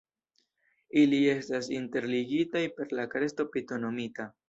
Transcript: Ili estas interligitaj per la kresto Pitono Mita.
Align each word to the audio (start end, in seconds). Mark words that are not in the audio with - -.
Ili 1.01 1.19
estas 1.35 1.69
interligitaj 1.81 2.65
per 2.81 2.99
la 3.01 3.09
kresto 3.15 3.51
Pitono 3.57 3.97
Mita. 4.03 4.33